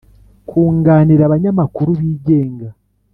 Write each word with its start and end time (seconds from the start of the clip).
kunganira 0.49 1.21
abanyamakuru 1.25 1.89
bigenga 2.01 2.67